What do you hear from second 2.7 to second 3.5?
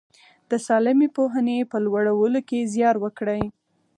زیار وکړي.